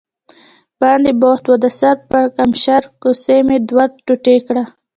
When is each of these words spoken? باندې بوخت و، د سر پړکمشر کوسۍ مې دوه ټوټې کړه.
باندې 0.81 1.11
بوخت 1.21 1.45
و، 1.47 1.53
د 1.63 1.65
سر 1.79 1.95
پړکمشر 2.09 2.81
کوسۍ 3.01 3.39
مې 3.47 3.57
دوه 3.69 3.85
ټوټې 4.05 4.37
کړه. 4.47 4.63